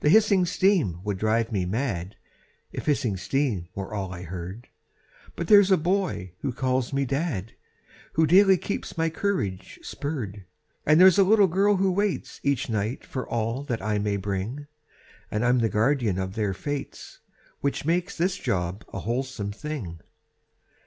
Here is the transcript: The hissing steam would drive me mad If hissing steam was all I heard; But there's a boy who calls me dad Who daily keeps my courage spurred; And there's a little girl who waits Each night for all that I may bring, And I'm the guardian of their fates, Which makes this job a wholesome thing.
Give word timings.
The 0.00 0.10
hissing 0.10 0.44
steam 0.44 1.00
would 1.02 1.16
drive 1.16 1.50
me 1.50 1.64
mad 1.64 2.16
If 2.72 2.84
hissing 2.84 3.16
steam 3.16 3.70
was 3.74 3.90
all 3.90 4.12
I 4.12 4.20
heard; 4.22 4.68
But 5.34 5.48
there's 5.48 5.70
a 5.70 5.78
boy 5.78 6.34
who 6.42 6.52
calls 6.52 6.92
me 6.92 7.06
dad 7.06 7.54
Who 8.12 8.26
daily 8.26 8.58
keeps 8.58 8.98
my 8.98 9.08
courage 9.08 9.78
spurred; 9.82 10.44
And 10.84 11.00
there's 11.00 11.16
a 11.16 11.24
little 11.24 11.46
girl 11.46 11.76
who 11.76 11.90
waits 11.90 12.38
Each 12.42 12.68
night 12.68 13.06
for 13.06 13.26
all 13.26 13.62
that 13.62 13.80
I 13.80 13.98
may 13.98 14.18
bring, 14.18 14.66
And 15.30 15.42
I'm 15.42 15.60
the 15.60 15.70
guardian 15.70 16.18
of 16.18 16.34
their 16.34 16.52
fates, 16.52 17.20
Which 17.62 17.86
makes 17.86 18.14
this 18.14 18.36
job 18.36 18.84
a 18.92 18.98
wholesome 18.98 19.52
thing. 19.52 20.00